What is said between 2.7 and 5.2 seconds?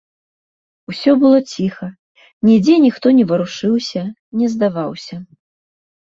ніхто не варушыўся, не здаваўся.